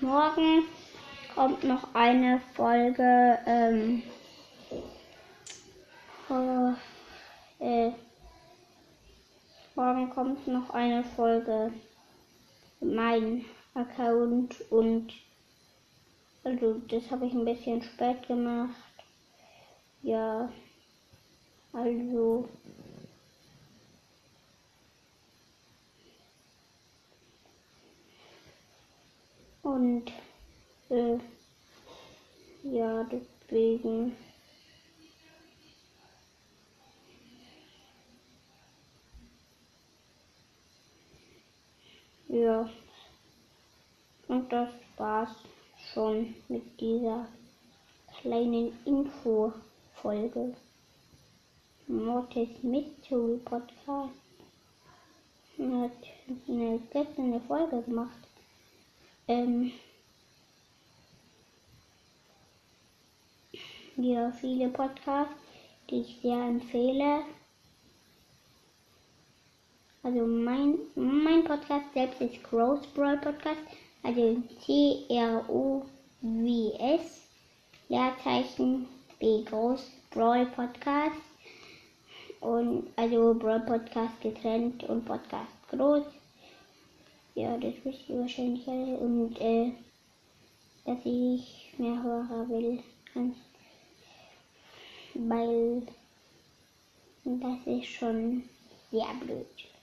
morgen 0.00 0.64
kommt 1.34 1.64
noch 1.64 1.94
eine 1.94 2.40
Folge. 2.54 3.38
Ähm, 3.46 4.02
äh, 7.58 7.90
morgen 9.74 10.10
kommt 10.10 10.46
noch 10.46 10.70
eine 10.70 11.04
Folge. 11.04 11.72
Mein 12.80 13.44
Account 13.74 14.60
und 14.70 15.12
also 16.42 16.74
das 16.88 17.10
habe 17.10 17.26
ich 17.26 17.32
ein 17.32 17.44
bisschen 17.44 17.82
spät 17.82 18.26
gemacht. 18.26 18.74
Ja, 20.02 20.50
also 21.72 22.48
und 29.74 30.04
äh, 30.88 31.18
ja, 32.62 33.04
deswegen 33.10 34.14
ja 42.28 42.70
und 44.28 44.52
das 44.52 44.70
war's 44.96 45.34
schon 45.92 46.36
mit 46.48 46.80
dieser 46.80 47.26
kleinen 48.20 48.78
Info-Folge. 48.84 50.54
Mortis 51.88 52.62
Mystery 52.62 53.38
Podcast 53.44 54.14
hat 55.58 55.92
eine, 56.48 56.80
gestern 56.92 57.24
eine 57.24 57.40
Folge 57.40 57.82
gemacht. 57.82 58.23
Ähm, 59.28 59.72
ja, 63.96 64.30
viele 64.32 64.68
Podcasts, 64.68 65.34
die 65.90 66.00
ich 66.00 66.18
sehr 66.20 66.40
empfehle. 66.40 67.24
Also 70.02 70.26
mein, 70.26 70.78
mein 70.94 71.44
Podcast 71.44 71.92
selbst 71.94 72.20
ist 72.20 72.42
Gross 72.44 72.86
Brawl 72.88 73.16
Podcast 73.18 73.60
also 74.04 74.36
C-R-O-W-S, 74.66 75.88
Leerzeichen 77.88 78.86
B 79.18 79.42
groß, 79.44 79.90
Brawl 80.10 80.44
Podcast. 80.46 81.22
Und 82.40 82.88
also 82.96 83.34
Brawl 83.34 83.60
Podcast 83.60 84.20
getrennt 84.20 84.84
und 84.84 85.06
Podcast 85.06 85.68
groß. 85.70 86.04
Ja, 87.34 87.56
das 87.58 87.74
wisst 87.82 88.08
ihr 88.08 88.20
wahrscheinlich 88.20 88.66
alle. 88.68 88.96
Und 88.96 89.40
äh, 89.40 89.72
dass 90.84 90.98
ich 91.04 91.72
mehr 91.78 92.02
Hörer 92.02 92.48
will. 92.48 92.82
Weil 95.14 95.82
das 97.24 97.66
ist 97.66 97.86
schon 97.86 98.44
sehr 98.90 99.14
blöd. 99.20 99.73